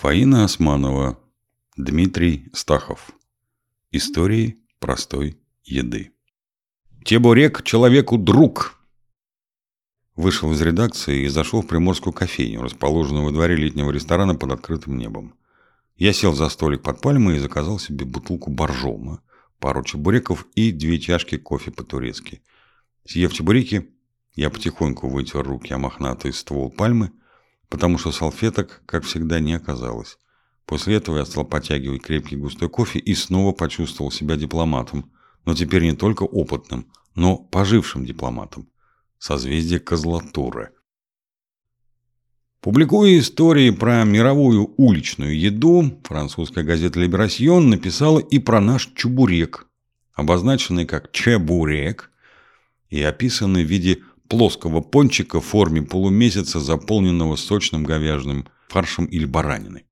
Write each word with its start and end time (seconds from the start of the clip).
Фаина 0.00 0.44
Османова, 0.44 1.18
Дмитрий 1.76 2.48
Стахов. 2.52 3.10
Истории 3.90 4.58
простой 4.78 5.40
еды. 5.64 6.12
Чебурек 7.02 7.64
человеку 7.64 8.16
друг. 8.16 8.78
Вышел 10.14 10.52
из 10.52 10.60
редакции 10.60 11.24
и 11.24 11.26
зашел 11.26 11.62
в 11.62 11.66
приморскую 11.66 12.12
кофейню, 12.12 12.62
расположенную 12.62 13.24
во 13.24 13.32
дворе 13.32 13.56
летнего 13.56 13.90
ресторана 13.90 14.36
под 14.36 14.52
открытым 14.52 14.96
небом. 14.96 15.34
Я 15.96 16.12
сел 16.12 16.32
за 16.32 16.48
столик 16.48 16.82
под 16.82 17.00
пальмой 17.00 17.34
и 17.34 17.40
заказал 17.40 17.80
себе 17.80 18.04
бутылку 18.04 18.52
боржома, 18.52 19.20
пару 19.58 19.82
чебуреков 19.82 20.46
и 20.54 20.70
две 20.70 21.00
чашки 21.00 21.38
кофе 21.38 21.72
по-турецки. 21.72 22.40
Съев 23.04 23.32
чебуреки, 23.32 23.90
я 24.36 24.48
потихоньку 24.48 25.08
вытер 25.08 25.42
руки 25.42 25.74
о 25.74 25.78
мохнатый 25.78 26.32
ствол 26.32 26.70
пальмы 26.70 27.10
потому 27.68 27.98
что 27.98 28.12
салфеток, 28.12 28.82
как 28.86 29.04
всегда, 29.04 29.40
не 29.40 29.54
оказалось. 29.54 30.18
После 30.66 30.96
этого 30.96 31.18
я 31.18 31.24
стал 31.24 31.44
подтягивать 31.44 32.02
крепкий 32.02 32.36
густой 32.36 32.68
кофе 32.68 32.98
и 32.98 33.14
снова 33.14 33.52
почувствовал 33.52 34.10
себя 34.10 34.36
дипломатом. 34.36 35.10
Но 35.44 35.54
теперь 35.54 35.82
не 35.82 35.94
только 35.94 36.24
опытным, 36.24 36.86
но 37.14 37.38
пожившим 37.38 38.04
дипломатом. 38.04 38.68
Созвездие 39.18 39.80
Козлатуры. 39.80 40.70
Публикуя 42.60 43.18
истории 43.18 43.70
про 43.70 44.04
мировую 44.04 44.74
уличную 44.76 45.38
еду, 45.38 46.00
французская 46.04 46.64
газета 46.64 47.00
«Либерасьон» 47.00 47.70
написала 47.70 48.18
и 48.18 48.38
про 48.38 48.60
наш 48.60 48.90
чебурек, 48.94 49.68
обозначенный 50.12 50.84
как 50.84 51.12
чебурек 51.12 52.10
и 52.90 53.00
описанный 53.00 53.64
в 53.64 53.68
виде 53.68 54.02
плоского 54.28 54.80
пончика 54.80 55.40
в 55.40 55.44
форме 55.44 55.82
полумесяца, 55.82 56.60
заполненного 56.60 57.36
сочным 57.36 57.84
говяжьим 57.84 58.46
фаршем 58.68 59.06
или 59.06 59.24
бараниной. 59.24 59.86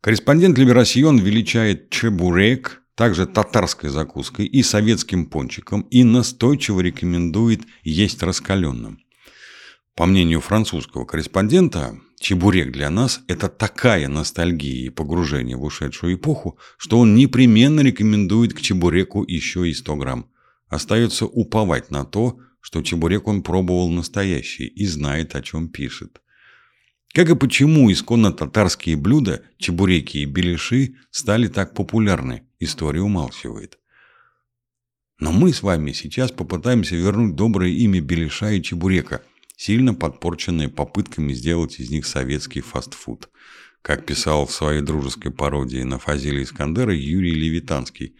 Корреспондент 0.00 0.58
Либерасьон 0.58 1.18
величает 1.18 1.90
чебурек 1.90 2.82
также 2.94 3.26
татарской 3.26 3.88
закуской 3.88 4.46
и 4.46 4.62
советским 4.62 5.26
пончиком 5.26 5.82
и 5.90 6.04
настойчиво 6.04 6.80
рекомендует 6.80 7.62
есть 7.82 8.22
раскаленным. 8.22 8.98
По 9.94 10.06
мнению 10.06 10.40
французского 10.40 11.04
корреспондента, 11.04 11.98
чебурек 12.18 12.72
для 12.72 12.90
нас– 12.90 13.20
это 13.28 13.48
такая 13.48 14.08
ностальгия 14.08 14.86
и 14.86 14.90
погружение 14.90 15.56
в 15.56 15.64
ушедшую 15.64 16.14
эпоху, 16.14 16.58
что 16.78 16.98
он 16.98 17.14
непременно 17.14 17.80
рекомендует 17.80 18.54
к 18.54 18.60
чебуреку 18.60 19.22
еще 19.22 19.68
и 19.68 19.74
100 19.74 19.96
грамм. 19.96 20.30
Остается 20.68 21.26
уповать 21.26 21.90
на 21.90 22.04
то, 22.04 22.38
что 22.62 22.80
чебурек 22.80 23.28
он 23.28 23.42
пробовал 23.42 23.90
настоящий 23.90 24.66
и 24.66 24.86
знает, 24.86 25.34
о 25.34 25.42
чем 25.42 25.68
пишет. 25.68 26.22
Как 27.12 27.28
и 27.28 27.34
почему 27.36 27.92
исконно 27.92 28.32
татарские 28.32 28.96
блюда, 28.96 29.42
чебуреки 29.58 30.18
и 30.18 30.24
беляши, 30.24 30.94
стали 31.10 31.48
так 31.48 31.74
популярны, 31.74 32.44
история 32.58 33.02
умалчивает. 33.02 33.78
Но 35.18 35.30
мы 35.30 35.52
с 35.52 35.62
вами 35.62 35.92
сейчас 35.92 36.32
попытаемся 36.32 36.96
вернуть 36.96 37.34
доброе 37.34 37.70
имя 37.70 38.00
беляша 38.00 38.52
и 38.52 38.62
чебурека, 38.62 39.22
сильно 39.56 39.92
подпорченное 39.92 40.68
попытками 40.68 41.34
сделать 41.34 41.78
из 41.80 41.90
них 41.90 42.06
советский 42.06 42.60
фастфуд. 42.60 43.28
Как 43.82 44.06
писал 44.06 44.46
в 44.46 44.52
своей 44.52 44.80
дружеской 44.80 45.32
пародии 45.32 45.82
на 45.82 45.98
Фазилия 45.98 46.44
Искандера 46.44 46.94
Юрий 46.94 47.34
Левитанский. 47.34 48.16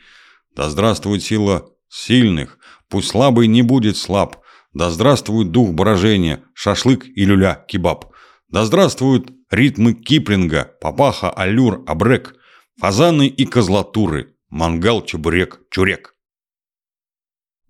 «Да 0.55 0.69
здравствует 0.69 1.23
сила 1.23 1.72
сильных, 1.93 2.59
пусть 2.89 3.09
слабый 3.09 3.47
не 3.47 3.63
будет 3.63 3.97
слаб, 3.97 4.39
да 4.73 4.91
здравствует 4.91 5.51
дух 5.51 5.73
брожения, 5.73 6.43
шашлык 6.55 7.05
и 7.07 7.25
люля-кебаб. 7.25 8.07
Да 8.49 8.65
здравствуют 8.65 9.31
ритмы 9.51 9.93
Киплинга, 9.93 10.73
папаха, 10.81 11.31
аллюр, 11.31 11.85
абрек, 11.87 12.35
фазаны 12.81 13.27
и 13.27 13.45
козлатуры, 13.45 14.35
мангал, 14.49 15.05
чебурек, 15.05 15.61
чурек. 15.71 16.15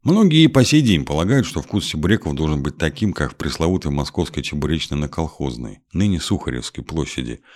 Многие 0.05 0.49
по 0.49 0.65
сей 0.65 0.83
день 0.83 1.05
полагают, 1.05 1.47
что 1.47 1.61
вкус 1.61 1.85
чебуреков 1.85 2.35
должен 2.35 2.63
быть 2.63 2.77
таким, 2.77 3.13
как 3.13 3.33
в 3.33 3.37
пресловутой 3.37 3.91
московской 3.91 4.43
чебуречной 4.43 4.99
на 4.99 5.09
Колхозной, 5.09 5.81
ныне 5.93 6.21
Сухаревской 6.21 6.85
площади– 6.85 7.43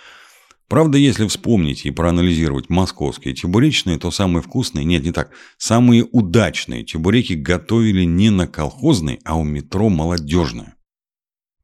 Правда, 0.69 0.97
если 0.97 1.25
вспомнить 1.27 1.85
и 1.85 1.91
проанализировать 1.91 2.69
московские 2.69 3.33
чебуречные, 3.33 3.97
то 3.97 4.11
самые 4.11 4.41
вкусные, 4.41 4.83
нет, 4.83 5.03
не 5.03 5.13
так, 5.13 5.31
самые 5.57 6.03
удачные 6.11 6.83
чебуреки 6.83 7.33
готовили 7.33 8.03
не 8.03 8.29
на 8.29 8.47
колхозной, 8.47 9.19
а 9.23 9.37
у 9.37 9.43
метро 9.45 9.87
молодежное. 9.87 10.75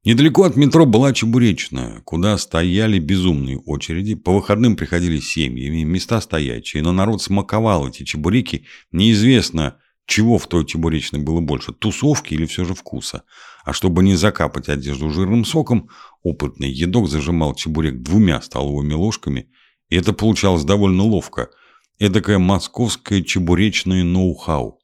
Недалеко 0.04 0.44
от 0.44 0.56
метро 0.56 0.86
была 0.86 1.12
чебуречная, 1.12 2.00
куда 2.00 2.36
стояли 2.38 2.98
безумные 2.98 3.58
очереди, 3.58 4.14
по 4.14 4.34
выходным 4.34 4.76
приходили 4.76 5.18
семьями, 5.18 5.82
места 5.82 6.20
стоячие, 6.20 6.82
но 6.82 6.92
народ 6.92 7.22
смаковал 7.22 7.88
эти 7.88 8.04
чебуреки, 8.04 8.66
неизвестно, 8.90 9.76
чего 10.06 10.38
в 10.38 10.46
той 10.46 10.66
чебуречной 10.66 11.20
было 11.20 11.40
больше, 11.40 11.72
тусовки 11.72 12.34
или 12.34 12.46
все 12.46 12.64
же 12.64 12.74
вкуса. 12.74 13.22
А 13.64 13.72
чтобы 13.72 14.02
не 14.02 14.16
закапать 14.16 14.68
одежду 14.68 15.10
жирным 15.10 15.44
соком, 15.44 15.88
опытный 16.22 16.70
едок 16.70 17.08
зажимал 17.08 17.54
чебурек 17.54 18.02
двумя 18.02 18.40
столовыми 18.42 18.92
ложками, 18.92 19.50
и 19.88 19.96
это 19.96 20.12
получалось 20.12 20.64
довольно 20.64 21.04
ловко. 21.04 21.50
Эдакое 21.98 22.38
московское 22.38 23.22
чебуречное 23.22 24.02
ноу-хау. 24.02 24.80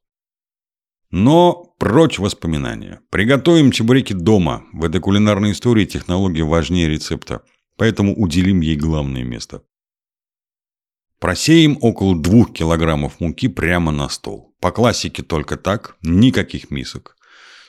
Но 1.10 1.74
прочь 1.78 2.18
воспоминания. 2.18 3.00
Приготовим 3.10 3.72
чебуреки 3.72 4.12
дома. 4.12 4.62
В 4.72 4.84
этой 4.84 5.00
кулинарной 5.00 5.52
истории 5.52 5.84
технология 5.84 6.44
важнее 6.44 6.88
рецепта, 6.88 7.42
поэтому 7.76 8.14
уделим 8.14 8.60
ей 8.60 8.76
главное 8.76 9.24
место. 9.24 9.62
Просеем 11.20 11.76
около 11.82 12.16
двух 12.16 12.54
килограммов 12.54 13.20
муки 13.20 13.48
прямо 13.48 13.92
на 13.92 14.08
стол. 14.08 14.54
По 14.58 14.70
классике 14.70 15.22
только 15.22 15.58
так, 15.58 15.96
никаких 16.02 16.70
мисок. 16.70 17.14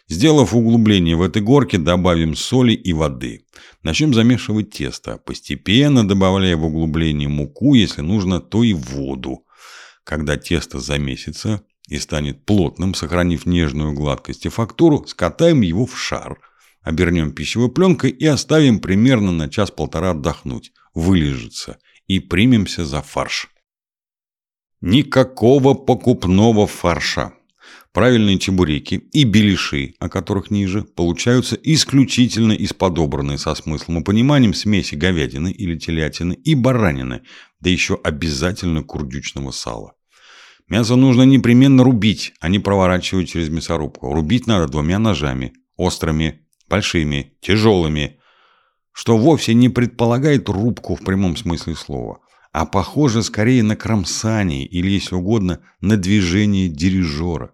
Сделав 0.07 0.53
углубление 0.53 1.17
в 1.17 1.21
этой 1.21 1.41
горке, 1.41 1.77
добавим 1.77 2.33
соли 2.35 2.71
и 2.71 2.93
воды. 2.93 3.45
Начнем 3.83 4.13
замешивать 4.13 4.71
тесто, 4.71 5.17
постепенно 5.17 6.07
добавляя 6.07 6.55
в 6.55 6.63
углубление 6.63 7.27
муку, 7.27 7.73
если 7.73 8.01
нужно, 8.01 8.39
то 8.39 8.63
и 8.63 8.73
воду. 8.73 9.43
Когда 10.05 10.37
тесто 10.37 10.79
замесится 10.79 11.61
и 11.89 11.99
станет 11.99 12.45
плотным, 12.45 12.93
сохранив 12.93 13.45
нежную 13.45 13.91
гладкость 13.91 14.45
и 14.45 14.49
фактуру, 14.49 15.05
скатаем 15.07 15.59
его 15.59 15.85
в 15.85 15.99
шар, 15.99 16.39
обернем 16.83 17.33
пищевой 17.33 17.69
пленкой 17.69 18.11
и 18.11 18.25
оставим 18.25 18.79
примерно 18.79 19.33
на 19.33 19.49
час-полтора 19.49 20.11
отдохнуть, 20.11 20.71
вылежаться– 20.93 21.77
и 22.07 22.19
примемся 22.19 22.85
за 22.85 23.01
фарш. 23.01 23.49
Никакого 24.81 25.73
покупного 25.73 26.67
фарша. 26.67 27.33
Правильные 27.93 28.39
чебуреки 28.39 28.95
и 28.95 29.25
беляши, 29.25 29.95
о 29.99 30.07
которых 30.07 30.49
ниже, 30.49 30.83
получаются 30.83 31.57
исключительно 31.61 32.53
из 32.53 32.73
подобранной 32.73 33.37
со 33.37 33.53
смыслом 33.53 33.99
и 33.99 34.03
пониманием 34.03 34.53
смеси 34.53 34.95
говядины 34.95 35.51
или 35.51 35.77
телятины 35.77 36.33
и 36.33 36.55
баранины, 36.55 37.21
да 37.59 37.69
еще 37.69 37.99
обязательно 38.01 38.81
курдючного 38.83 39.51
сала. 39.51 39.93
Мясо 40.69 40.95
нужно 40.95 41.23
непременно 41.23 41.83
рубить, 41.83 42.31
а 42.39 42.47
не 42.47 42.59
проворачивать 42.59 43.29
через 43.29 43.49
мясорубку. 43.49 44.13
Рубить 44.13 44.47
надо 44.47 44.71
двумя 44.71 44.99
ножами, 44.99 45.51
острыми, 45.75 46.47
большими, 46.69 47.33
тяжелыми, 47.41 48.20
что 48.93 49.17
вовсе 49.17 49.53
не 49.53 49.69
предполагает 49.69 50.49
рубку 50.49 50.95
в 50.95 51.03
прямом 51.03 51.37
смысле 51.37 51.75
слова, 51.75 52.19
а 52.51 52.65
похоже 52.65 53.23
скорее 53.23 53.63
на 53.63 53.75
кромсание 53.75 54.65
или, 54.65 54.89
если 54.89 55.15
угодно, 55.15 55.61
на 55.79 55.97
движение 55.97 56.67
дирижера. 56.67 57.53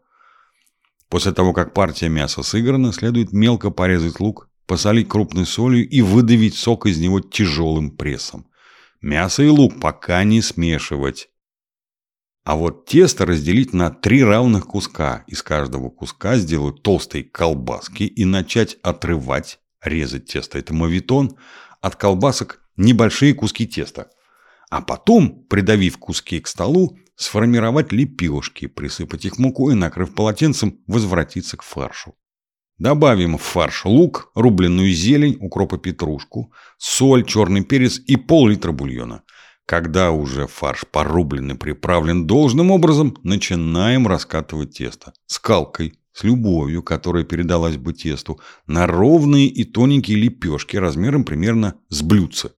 После 1.09 1.31
того, 1.31 1.53
как 1.53 1.73
партия 1.73 2.09
мяса 2.09 2.43
сыграна, 2.43 2.91
следует 2.91 3.31
мелко 3.31 3.69
порезать 3.69 4.19
лук, 4.19 4.49
посолить 4.65 5.07
крупной 5.07 5.45
солью 5.45 5.87
и 5.87 6.01
выдавить 6.01 6.55
сок 6.55 6.85
из 6.85 6.99
него 6.99 7.21
тяжелым 7.21 7.91
прессом. 7.91 8.47
Мясо 9.01 9.43
и 9.43 9.47
лук 9.47 9.79
пока 9.79 10.23
не 10.23 10.41
смешивать. 10.41 11.29
А 12.43 12.55
вот 12.55 12.85
тесто 12.85 13.25
разделить 13.25 13.73
на 13.73 13.89
три 13.89 14.23
равных 14.23 14.65
куска. 14.65 15.23
Из 15.27 15.43
каждого 15.43 15.89
куска 15.89 16.37
сделать 16.37 16.81
толстые 16.81 17.23
колбаски 17.23 18.03
и 18.03 18.25
начать 18.25 18.77
отрывать 18.81 19.59
резать 19.81 20.25
тесто. 20.25 20.57
Это 20.57 20.73
мавитон. 20.73 21.37
От 21.81 21.95
колбасок 21.95 22.61
небольшие 22.75 23.33
куски 23.33 23.65
теста. 23.65 24.09
А 24.69 24.81
потом, 24.81 25.45
придавив 25.45 25.97
куски 25.97 26.39
к 26.39 26.47
столу, 26.47 26.97
сформировать 27.15 27.91
лепешки, 27.91 28.67
присыпать 28.67 29.25
их 29.25 29.37
мукой, 29.37 29.75
накрыв 29.75 30.13
полотенцем, 30.13 30.79
возвратиться 30.87 31.57
к 31.57 31.63
фаршу. 31.63 32.15
Добавим 32.77 33.37
в 33.37 33.41
фарш 33.41 33.85
лук, 33.85 34.31
рубленную 34.35 34.91
зелень, 34.93 35.37
укроп 35.39 35.73
и 35.73 35.77
петрушку, 35.77 36.53
соль, 36.77 37.25
черный 37.25 37.63
перец 37.63 37.99
и 38.05 38.17
пол-литра 38.17 38.71
бульона. 38.71 39.23
Когда 39.65 40.11
уже 40.11 40.47
фарш 40.47 40.85
порублен 40.91 41.51
и 41.51 41.57
приправлен 41.57 42.27
должным 42.27 42.69
образом, 42.71 43.17
начинаем 43.23 44.07
раскатывать 44.07 44.77
тесто 44.77 45.13
скалкой, 45.25 45.99
с 46.17 46.23
любовью, 46.23 46.81
которая 46.81 47.23
передалась 47.23 47.77
бы 47.77 47.93
тесту, 47.93 48.39
на 48.65 48.87
ровные 48.87 49.45
и 49.45 49.63
тоненькие 49.63 50.17
лепешки 50.17 50.75
размером 50.75 51.23
примерно 51.23 51.75
с 51.89 52.01
блюдце. 52.01 52.53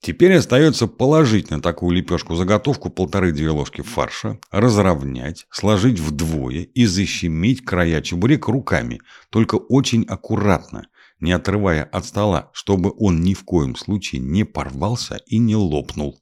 Теперь 0.00 0.34
остается 0.34 0.88
положить 0.88 1.50
на 1.50 1.60
такую 1.60 1.96
лепешку 1.96 2.34
заготовку 2.34 2.90
полторы-две 2.90 3.50
ложки 3.50 3.82
фарша, 3.82 4.40
разровнять, 4.50 5.46
сложить 5.50 6.00
вдвое 6.00 6.62
и 6.62 6.84
защемить 6.84 7.64
края 7.64 8.02
чебурек 8.02 8.48
руками, 8.48 9.00
только 9.30 9.54
очень 9.54 10.02
аккуратно, 10.04 10.88
не 11.20 11.30
отрывая 11.30 11.84
от 11.84 12.06
стола, 12.06 12.50
чтобы 12.52 12.92
он 12.96 13.20
ни 13.20 13.34
в 13.34 13.44
коем 13.44 13.76
случае 13.76 14.20
не 14.20 14.42
порвался 14.42 15.20
и 15.26 15.38
не 15.38 15.54
лопнул. 15.54 16.20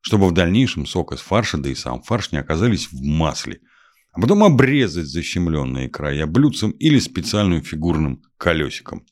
Чтобы 0.00 0.28
в 0.28 0.32
дальнейшем 0.32 0.86
сок 0.86 1.12
из 1.12 1.18
фарша, 1.18 1.58
да 1.58 1.68
и 1.68 1.74
сам 1.74 2.02
фарш 2.02 2.30
не 2.30 2.38
оказались 2.38 2.92
в 2.92 3.02
масле, 3.02 3.60
а 4.12 4.20
потом 4.20 4.42
обрезать 4.44 5.06
защемленные 5.06 5.88
края 5.88 6.26
блюдцем 6.26 6.70
или 6.72 6.98
специальным 6.98 7.62
фигурным 7.62 8.22
колесиком. 8.36 9.06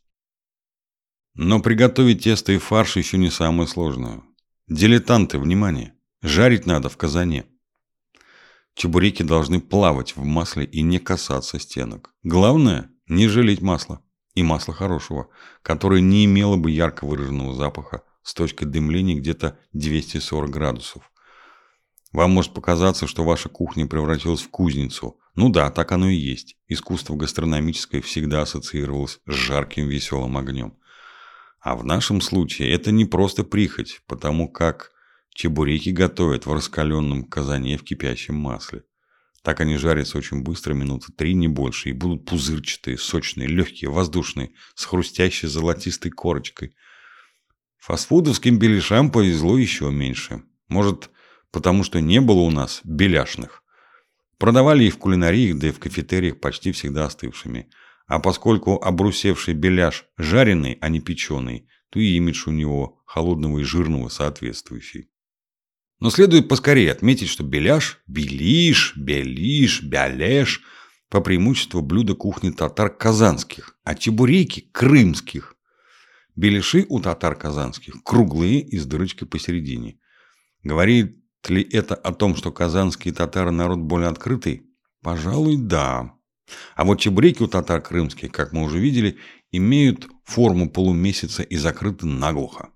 Но 1.35 1.61
приготовить 1.61 2.25
тесто 2.25 2.53
и 2.53 2.59
фарш 2.59 2.97
еще 2.97 3.17
не 3.17 3.31
самое 3.31 3.69
сложное. 3.69 4.23
Дилетанты, 4.67 5.39
внимание! 5.39 5.95
Жарить 6.21 6.67
надо 6.67 6.89
в 6.89 6.97
казане. 6.97 7.47
Чебуреки 8.75 9.23
должны 9.23 9.61
плавать 9.61 10.17
в 10.17 10.25
масле 10.25 10.65
и 10.65 10.83
не 10.83 10.99
касаться 10.99 11.61
стенок. 11.61 12.13
Главное– 12.25 12.91
не 13.07 13.29
жалеть 13.29 13.63
масла. 13.63 14.03
И 14.35 14.43
масла 14.43 14.75
хорошего, 14.75 15.29
которое 15.63 16.01
не 16.01 16.25
имело 16.25 16.57
бы 16.57 16.71
ярко 16.71 17.05
выраженного 17.05 17.55
запаха 17.55 18.03
с 18.23 18.35
точкой 18.35 18.67
дымления 18.67 19.17
где-то 19.17 19.59
240 19.73 20.51
градусов. 20.51 21.11
Вам 22.13 22.31
может 22.31 22.55
показаться, 22.55 23.07
что 23.07 23.25
ваша 23.25 23.49
кухня 23.49 23.87
превратилась 23.87 24.41
в 24.41 24.49
кузницу. 24.49 25.19
Ну 25.35 25.51
да, 25.51 25.71
так 25.71 25.93
оно 25.93 26.09
и 26.09 26.17
есть. 26.17 26.57
Искусство 26.67 27.15
гастрономическое 27.15 28.01
всегда 28.01 28.43
ассоциировалось 28.43 29.21
с 29.27 29.33
жарким 29.33 29.89
веселым 29.89 30.37
огнем. 30.37 30.79
А 31.61 31.77
в 31.77 31.85
нашем 31.85 32.21
случае 32.21 32.73
это 32.73 32.93
не 32.93 33.05
просто 33.05 33.45
прихоть, 33.45 34.01
потому 34.07 34.49
как 34.49 34.93
чебуреки 35.35 35.91
готовят 35.91 36.47
в 36.47 36.53
раскаленном 36.53 37.25
казане 37.25 37.77
в 37.77 37.85
кипящем 37.85 38.37
масле. 38.37 38.85
Так 39.43 39.61
они 39.61 39.77
жарятся 39.77 40.19
очень 40.19 40.43
быстро, 40.43 40.75
минуты 40.75 41.13
три, 41.13 41.35
не 41.35 41.47
больше, 41.47 41.91
и 41.91 41.93
будут 41.93 42.25
пузырчатые, 42.25 42.99
сочные, 42.99 43.49
легкие, 43.49 43.91
воздушные, 43.91 44.53
с 44.75 44.85
хрустящей 44.85 45.49
золотистой 45.49 46.11
корочкой. 46.11 46.75
Фастфудовским 47.79 48.59
беляшам 48.59 49.11
повезло 49.11 49.57
еще 49.57 49.91
меньше. 49.91 50.43
Может, 50.69 51.11
потому 51.51 51.85
что 51.85 52.01
не 52.01 52.21
было 52.21 52.41
у 52.41 52.51
нас 52.51 52.81
беляшных. 52.85 53.63
Продавали 54.39 54.85
их 54.85 54.95
в 54.95 54.99
кулинариях, 54.99 55.59
да 55.59 55.69
и 55.69 55.73
в 55.73 55.79
кафетериях 55.79 56.41
почти 56.41 56.73
всегда 56.73 57.07
остывшими– 57.07 57.71
а 58.09 58.21
поскольку 58.21 58.83
обрусевший 58.83 59.55
беляш 59.55 60.07
жареный, 60.17 60.79
а 60.81 60.89
не 60.89 60.99
печеный, 60.99 61.69
то 61.91 62.01
и 62.01 62.17
имидж 62.17 62.45
у 62.49 62.51
него 62.51 63.03
холодного 63.05 63.59
и 63.59 63.65
жирного 63.65 64.09
соответствующий. 64.09 65.11
Но 66.01 66.11
следует 66.11 66.49
поскорее 66.49 66.91
отметить, 66.91 67.29
что 67.29 67.45
беляш, 67.45 68.01
белиш, 68.07 68.97
белиш, 68.97 69.83
бялеш 69.83 70.63
по 71.11 71.21
преимуществу 71.21 71.83
блюдо 71.83 72.15
кухни 72.15 72.51
татар 72.51 72.89
казанских, 72.89 73.77
а 73.85 73.95
чебуреки– 73.95 74.61
крымских. 74.73 75.57
Беляши 76.35 76.87
у 76.89 77.01
татар 77.01 77.35
казанских 77.35 78.03
круглые 78.05 78.61
и 78.61 78.79
с 78.79 78.87
дырочкой 78.87 79.29
посередине. 79.29 79.99
Говорит 80.63 81.23
ли 81.47 81.63
это 81.63 81.95
о 81.95 82.13
том, 82.13 82.37
что 82.37 82.53
казанские 82.53 83.15
татары 83.15 83.51
народ 83.51 83.79
более 83.79 84.09
открытый? 84.09 84.63
Пожалуй, 85.03 85.57
да. 85.57 86.13
А 86.75 86.85
вот 86.85 87.01
чебуреки 87.01 87.43
у 87.43 87.47
татар 87.47 87.81
крымских, 87.81 88.33
как 88.33 88.53
мы 88.53 88.65
уже 88.65 88.79
видели, 88.79 89.19
имеют 89.53 90.09
форму 90.25 90.71
полумесяца 90.71 91.43
и 91.43 91.57
закрыты 91.57 92.07
наглухо. 92.07 92.71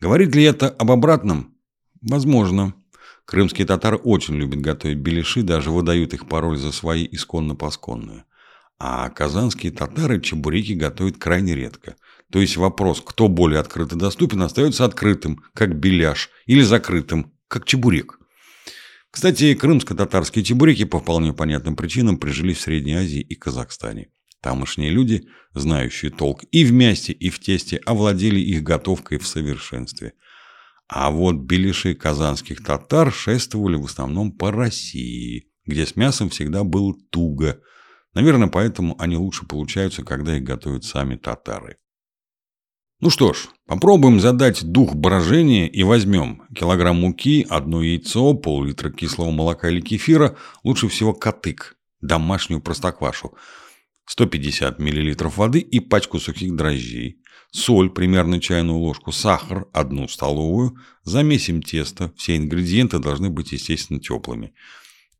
Говорит 0.00 0.34
ли 0.34 0.44
это 0.44 0.68
об 0.68 0.90
обратном? 0.90 1.54
Возможно. 2.00 2.74
Крымские 3.24 3.66
татары 3.66 3.96
очень 3.96 4.36
любят 4.36 4.60
готовить 4.60 4.98
беляши, 4.98 5.42
даже 5.42 5.70
выдают 5.70 6.14
их 6.14 6.26
пароль 6.28 6.56
за 6.56 6.72
свои 6.72 7.06
исконно-посконные. 7.06 8.24
А 8.78 9.10
казанские 9.10 9.72
татары 9.72 10.20
чебуреки 10.20 10.72
готовят 10.72 11.18
крайне 11.18 11.54
редко. 11.54 11.96
То 12.30 12.40
есть 12.40 12.56
вопрос, 12.56 13.02
кто 13.04 13.28
более 13.28 13.60
открыто 13.60 13.96
доступен, 13.96 14.42
остается 14.42 14.84
открытым, 14.84 15.42
как 15.52 15.74
беляш, 15.78 16.30
или 16.46 16.62
закрытым, 16.62 17.32
как 17.48 17.64
чебурек. 17.64 18.18
Кстати, 19.10 19.54
крымско-татарские 19.54 20.44
чебуреки 20.44 20.84
по 20.84 21.00
вполне 21.00 21.32
понятным 21.32 21.76
причинам 21.76 22.18
прижились 22.18 22.58
в 22.58 22.60
Средней 22.60 22.94
Азии 22.94 23.20
и 23.20 23.34
Казахстане. 23.34 24.10
Тамошние 24.40 24.90
люди, 24.90 25.26
знающие 25.54 26.10
толк 26.10 26.44
и 26.52 26.64
в 26.64 26.72
мясе, 26.72 27.12
и 27.12 27.30
в 27.30 27.40
тесте, 27.40 27.78
овладели 27.78 28.38
их 28.38 28.62
готовкой 28.62 29.18
в 29.18 29.26
совершенстве. 29.26 30.12
А 30.86 31.10
вот 31.10 31.36
беляши 31.36 31.94
казанских 31.94 32.62
татар 32.62 33.12
шествовали 33.12 33.76
в 33.76 33.86
основном 33.86 34.32
по 34.32 34.50
России, 34.52 35.50
где 35.66 35.84
с 35.84 35.96
мясом 35.96 36.30
всегда 36.30 36.64
было 36.64 36.94
туго. 37.10 37.60
Наверное, 38.14 38.48
поэтому 38.48 38.94
они 39.00 39.16
лучше 39.16 39.44
получаются, 39.46 40.02
когда 40.04 40.36
их 40.36 40.44
готовят 40.44 40.84
сами 40.84 41.16
татары. 41.16 41.76
Ну 43.00 43.10
что 43.10 43.32
ж, 43.32 43.46
попробуем 43.68 44.18
задать 44.18 44.64
дух 44.64 44.96
брожения 44.96 45.68
и 45.68 45.84
возьмем 45.84 46.42
килограмм 46.52 47.00
муки, 47.00 47.46
одно 47.48 47.80
яйцо, 47.80 48.34
пол-литра 48.34 48.90
кислого 48.90 49.30
молока 49.30 49.68
или 49.68 49.80
кефира, 49.80 50.36
лучше 50.64 50.88
всего 50.88 51.14
катык, 51.14 51.76
домашнюю 52.00 52.60
простоквашу, 52.60 53.34
150 54.06 54.80
мл 54.80 55.30
воды 55.36 55.60
и 55.60 55.78
пачку 55.78 56.18
сухих 56.18 56.56
дрожжей, 56.56 57.22
соль, 57.52 57.88
примерно 57.88 58.40
чайную 58.40 58.78
ложку, 58.80 59.12
сахар, 59.12 59.68
одну 59.72 60.08
столовую, 60.08 60.76
замесим 61.04 61.62
тесто, 61.62 62.12
все 62.16 62.36
ингредиенты 62.36 62.98
должны 62.98 63.30
быть, 63.30 63.52
естественно, 63.52 64.00
теплыми. 64.00 64.54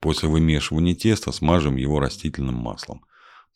После 0.01 0.29
вымешивания 0.29 0.97
теста 0.97 1.31
смажем 1.31 1.77
его 1.77 2.01
растительным 2.01 2.57
маслом. 2.57 3.05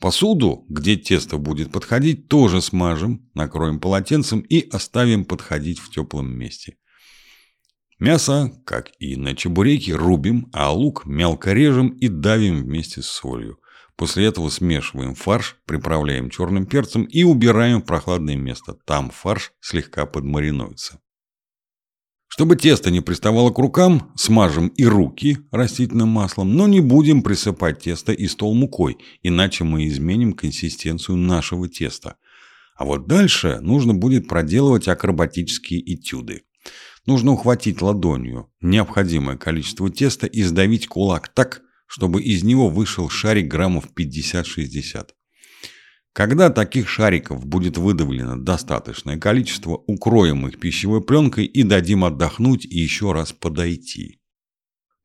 Посуду, 0.01 0.65
где 0.69 0.97
тесто 0.97 1.39
будет 1.39 1.71
подходить, 1.71 2.29
тоже 2.29 2.61
смажем, 2.61 3.29
накроем 3.35 3.79
полотенцем 3.79 4.41
и 4.41 4.69
оставим 4.69 5.25
подходить 5.25 5.79
в 5.79 5.91
теплом 5.91 6.29
месте. 6.29 6.77
Мясо, 7.99 8.53
как 8.65 8.91
и 8.99 9.15
на 9.15 9.37
чебуреке, 9.37 9.95
рубим, 9.95 10.49
а 10.53 10.73
лук 10.73 11.07
мелко 11.07 11.53
режем 11.53 11.91
и 11.91 12.09
давим 12.09 12.65
вместе 12.65 13.01
с 13.01 13.07
солью. 13.07 13.61
После 13.97 14.27
этого 14.27 14.49
смешиваем 14.49 15.15
фарш, 15.15 15.59
приправляем 15.67 16.31
черным 16.31 16.67
перцем 16.67 17.05
и 17.05 17.23
убираем 17.23 17.81
в 17.81 17.85
прохладное 17.85 18.37
место. 18.37 18.75
Там 18.87 19.11
фарш 19.11 19.53
слегка 19.61 20.07
подмаринуется. 20.07 21.02
Чтобы 22.35 22.57
тесто 22.57 22.91
не 22.91 23.03
приставало 23.03 23.51
к 23.51 23.59
рукам, 23.59 24.11
смажем 24.17 24.69
и 24.69 24.87
руки 24.87 25.37
растительным 25.51 26.09
маслом, 26.09 26.57
но 26.57 26.67
не 26.67 26.81
будем 26.81 27.23
присыпать 27.23 27.81
тесто 27.81 28.13
и 28.13 28.27
стол 28.27 28.55
мукой, 28.55 28.97
иначе 29.23 29.65
мы 29.65 29.87
изменим 29.87 30.33
консистенцию 30.33 31.19
нашего 31.19 31.69
теста. 31.69 32.17
А 32.75 32.87
вот 32.87 33.07
дальше 33.07 33.59
нужно 33.61 33.93
будет 33.93 34.29
проделывать 34.29 34.89
акробатические 34.89 35.95
этюды. 35.95 36.45
Нужно 37.05 37.33
ухватить 37.33 37.83
ладонью 37.83 38.51
необходимое 38.63 39.37
количество 39.37 39.91
теста 39.91 40.27
и 40.27 40.43
сдавить 40.43 40.87
кулак 40.87 41.29
так, 41.29 41.61
чтобы 41.87 42.23
из 42.23 42.43
него 42.45 42.71
вышел 42.71 43.11
шарик 43.11 43.49
граммов 43.49 43.91
50-60. 43.95 45.09
Когда 46.13 46.51
таких 46.51 46.89
шариков 46.89 47.47
будет 47.47 47.79
выдавлено 47.79 48.37
достаточное 48.37 49.19
количество, 49.19 49.83
укроем 49.87 50.47
их 50.47 50.61
пищевой 50.61 51.03
пленкой 51.03 51.47
и 51.47 51.63
дадим 51.63 52.05
отдохнуть 52.05 52.67
и 52.67 52.79
еще 52.79 53.13
раз 53.13 53.33
подойти. 53.33 54.19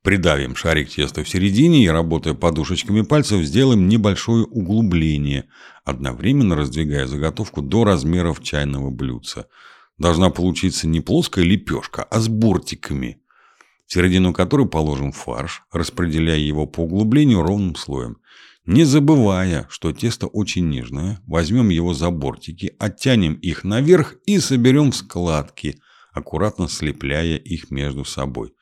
Придавим 0.03 0.55
шарик 0.55 0.89
теста 0.89 1.23
в 1.23 1.29
середине 1.29 1.83
и, 1.83 1.87
работая 1.87 2.33
подушечками 2.33 3.01
пальцев, 3.01 3.43
сделаем 3.43 3.87
небольшое 3.87 4.45
углубление, 4.45 5.45
одновременно 5.85 6.55
раздвигая 6.55 7.07
заготовку 7.07 7.61
до 7.61 7.85
размеров 7.85 8.43
чайного 8.43 8.89
блюдца. 8.89 9.47
Должна 9.97 10.29
получиться 10.29 10.87
не 10.87 10.99
плоская 10.99 11.43
лепешка, 11.43 12.03
а 12.03 12.19
с 12.19 12.27
бортиками, 12.27 13.21
в 13.85 13.93
середину 13.93 14.33
которой 14.33 14.67
положим 14.67 15.13
фарш, 15.13 15.63
распределяя 15.71 16.37
его 16.37 16.67
по 16.67 16.81
углублению 16.81 17.41
ровным 17.41 17.75
слоем. 17.75 18.17
Не 18.67 18.83
забывая, 18.83 19.65
что 19.69 19.93
тесто 19.93 20.27
очень 20.27 20.67
нежное, 20.67 21.21
возьмем 21.25 21.69
его 21.69 21.93
за 21.93 22.09
бортики, 22.09 22.75
оттянем 22.79 23.35
их 23.35 23.63
наверх 23.63 24.15
и 24.25 24.39
соберем 24.39 24.91
в 24.91 24.95
складки, 24.97 25.79
аккуратно 26.11 26.67
слепляя 26.67 27.37
их 27.37 27.71
между 27.71 28.03
собой. 28.03 28.53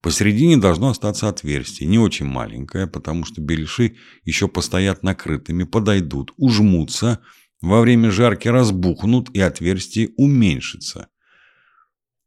Посередине 0.00 0.56
должно 0.56 0.88
остаться 0.88 1.28
отверстие, 1.28 1.86
не 1.86 1.98
очень 1.98 2.24
маленькое, 2.24 2.86
потому 2.86 3.26
что 3.26 3.42
беляши 3.42 3.96
еще 4.24 4.48
постоят 4.48 5.02
накрытыми, 5.02 5.64
подойдут, 5.64 6.32
ужмутся, 6.38 7.20
во 7.60 7.82
время 7.82 8.10
жарки 8.10 8.48
разбухнут 8.48 9.28
и 9.34 9.40
отверстие 9.40 10.12
уменьшится. 10.16 11.08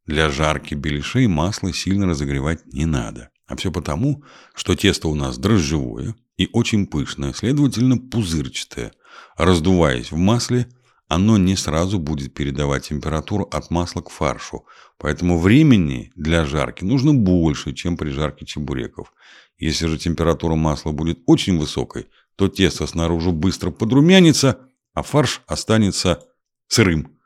Для 0.06 0.30
жарки 0.30 0.76
беляшей 0.76 1.26
масло 1.26 1.74
сильно 1.74 2.06
разогревать 2.06 2.68
не 2.68 2.86
надо. 2.86 3.32
А 3.48 3.56
все 3.56 3.72
потому, 3.72 4.24
что 4.54 4.76
тесто 4.76 5.08
у 5.08 5.16
нас 5.16 5.40
дрожжевое, 5.40 6.14
и 6.40 6.48
очень 6.54 6.88
пышная, 6.88 7.34
следовательно, 7.34 7.98
пузырчатая. 7.98 8.94
Раздуваясь 9.36 10.12
в 10.12 10.16
масле, 10.16 10.70
оно 11.10 11.38
не 11.38 11.58
сразу 11.58 12.00
будет 12.00 12.34
передавать 12.34 12.88
температуру 12.88 13.44
от 13.52 13.70
масла 13.70 14.02
к 14.02 14.10
фаршу, 14.10 14.66
поэтому 14.98 15.38
времени 15.38 16.14
для 16.16 16.46
жарки 16.46 16.86
нужно 16.86 17.14
больше, 17.14 17.74
чем 17.74 17.98
при 17.98 18.12
жарке 18.12 18.46
чебуреков. 18.46 19.12
Если 19.58 19.88
же 19.88 19.98
температура 19.98 20.56
масла 20.56 20.94
будет 20.94 21.20
очень 21.26 21.60
высокой, 21.60 22.08
то 22.38 22.48
тесто 22.48 22.88
снаружи 22.88 23.32
быстро 23.32 23.70
подрумянится, 23.70 24.60
а 24.94 25.04
фарш 25.04 25.42
останется 25.46 26.24
сырым. 26.70 27.19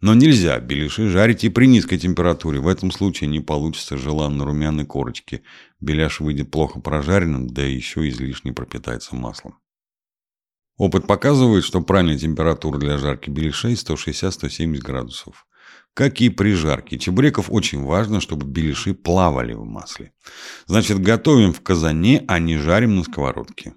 Но 0.00 0.14
нельзя 0.14 0.58
беляши 0.60 1.08
жарить 1.08 1.44
и 1.44 1.50
при 1.50 1.66
низкой 1.66 1.98
температуре. 1.98 2.58
В 2.58 2.68
этом 2.68 2.90
случае 2.90 3.28
не 3.28 3.40
получится 3.40 3.98
желанно 3.98 4.46
румяной 4.46 4.86
корочки. 4.86 5.42
Беляш 5.78 6.20
выйдет 6.20 6.50
плохо 6.50 6.80
прожаренным, 6.80 7.48
да 7.48 7.62
еще 7.62 8.08
излишне 8.08 8.52
пропитается 8.52 9.14
маслом. 9.14 9.58
Опыт 10.78 11.06
показывает, 11.06 11.64
что 11.64 11.82
правильная 11.82 12.18
температура 12.18 12.78
для 12.78 12.96
жарки 12.96 13.28
беляшей 13.28 13.74
160-170 13.74 14.78
градусов. 14.78 15.46
Как 15.92 16.22
и 16.22 16.30
при 16.30 16.54
жарке 16.54 16.98
чебуреков, 16.98 17.50
очень 17.50 17.82
важно, 17.82 18.22
чтобы 18.22 18.46
беляши 18.46 18.94
плавали 18.94 19.52
в 19.52 19.64
масле. 19.64 20.14
Значит, 20.64 21.02
готовим 21.02 21.52
в 21.52 21.60
казане, 21.60 22.24
а 22.26 22.38
не 22.38 22.56
жарим 22.56 22.96
на 22.96 23.04
сковородке. 23.04 23.74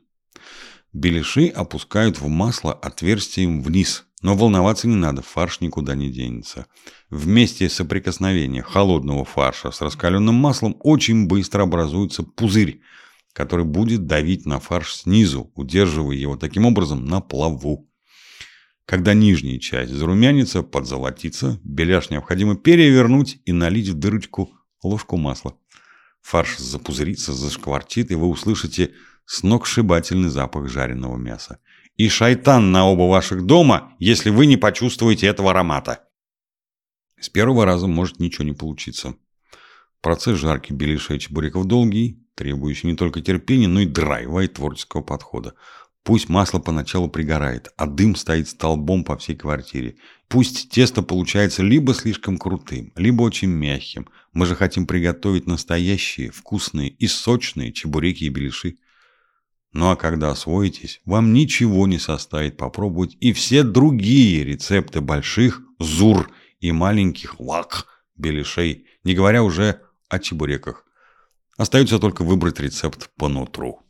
Беляши 0.93 1.47
опускают 1.47 2.21
в 2.21 2.27
масло 2.29 2.71
отверстием 2.71 3.61
вниз– 3.61 4.05
но 4.23 4.35
волноваться 4.35 4.87
не 4.87 4.95
надо, 4.95 5.21
фарш 5.21 5.59
никуда 5.59 5.95
не 5.95 6.09
денется. 6.09 6.65
Вместе 7.09 7.69
соприкосновения 7.69 8.63
холодного 8.63 9.25
фарша 9.25 9.69
с 9.69 9.81
раскаленным 9.81 10.33
маслом 10.33 10.77
очень 10.79 11.27
быстро 11.27 11.63
образуется 11.63 12.23
пузырь, 12.23 12.81
который 13.33 13.65
будет 13.65 14.07
давить 14.07 14.45
на 14.45 14.61
фарш 14.61 14.95
снизу, 14.95 15.51
удерживая 15.55 16.15
его 16.15 16.37
таким 16.37 16.65
образом 16.65 17.05
на 17.05 17.19
плаву. 17.19 17.89
Когда 18.85 19.13
нижняя 19.13 19.59
часть 19.59 19.91
зарумянится, 19.91 20.63
подзолотится, 20.63 21.59
беляш 21.63 22.09
необходимо 22.09 22.55
перевернуть 22.55 23.41
и 23.45 23.51
налить 23.51 23.89
в 23.89 23.95
дырочку 23.95 24.51
ложку 24.81 25.17
масла. 25.17 25.57
Фарш 26.21 26.57
запузырится, 26.59 27.33
зашкварчит, 27.33 28.11
и 28.11 28.15
вы 28.15 28.27
услышите 28.27 28.93
сногсшибательный 29.25 30.29
запах 30.29 30.69
жареного 30.69 31.17
мяса 31.17 31.59
и 31.95 32.09
шайтан 32.09 32.71
на 32.71 32.87
оба 32.87 33.03
ваших 33.03 33.45
дома, 33.45 33.95
если 33.99 34.29
вы 34.29 34.45
не 34.45 34.57
почувствуете 34.57 35.27
этого 35.27 35.51
аромата. 35.51 36.03
С 37.19 37.29
первого 37.29 37.65
раза 37.65 37.87
может 37.87 38.19
ничего 38.19 38.43
не 38.43 38.53
получиться. 38.53 39.15
Процесс 40.01 40.37
жарки 40.37 40.73
беляша 40.73 41.13
и 41.13 41.19
чебуреков 41.19 41.65
долгий, 41.65 42.27
требующий 42.35 42.87
не 42.87 42.95
только 42.95 43.21
терпения, 43.21 43.67
но 43.67 43.81
и 43.81 43.85
драйва 43.85 44.41
и 44.41 44.47
творческого 44.47 45.01
подхода. 45.01 45.53
Пусть 46.03 46.27
масло 46.27 46.59
поначалу 46.59 47.09
пригорает, 47.09 47.71
а 47.77 47.85
дым 47.85 48.17
стоит 48.17 48.49
столбом 48.49 49.05
по 49.05 49.17
всей 49.17 49.37
квартире. 49.37 49.95
Пусть 50.27 50.69
тесто 50.69 51.01
получается 51.01 51.63
либо 51.63 51.93
слишком 51.93 52.37
крутым, 52.37 52.91
либо 52.97 53.21
очень 53.21 53.47
мягким. 53.47 54.09
Мы 54.33 54.45
же 54.45 54.55
хотим 54.55 54.85
приготовить 54.85 55.47
настоящие, 55.47 56.31
вкусные 56.31 56.89
и 56.89 57.07
сочные 57.07 57.71
чебуреки 57.71 58.25
и 58.25 58.29
беляши. 58.29 58.79
Ну 59.73 59.89
а 59.89 59.95
когда 59.95 60.29
освоитесь, 60.29 61.01
вам 61.03 61.33
ничего 61.33 61.87
не 61.87 61.97
составит 61.97 62.57
попробовать 62.57 63.17
и 63.19 63.33
все 63.33 63.63
другие 63.63 64.43
рецепты 64.43 65.01
больших 65.01 65.61
зур 65.79 66.31
и 66.59 66.71
маленьких 66.71 67.39
лак 67.39 67.87
беляшей, 68.15 68.85
не 69.03 69.15
говоря 69.15 69.43
уже 69.43 69.81
о 70.09 70.19
чебуреках. 70.19 70.85
Остается 71.57 71.97
только 71.97 72.23
выбрать 72.23 72.59
рецепт 72.59 73.09
по 73.17 73.27
нутру. 73.27 73.82